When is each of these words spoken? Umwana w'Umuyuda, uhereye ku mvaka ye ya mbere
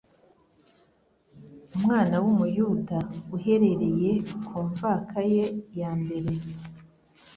Umwana 1.75 2.15
w'Umuyuda, 2.23 2.99
uhereye 3.35 4.11
ku 4.47 4.57
mvaka 4.69 5.17
ye 5.33 5.45
ya 5.79 5.91
mbere 6.01 6.31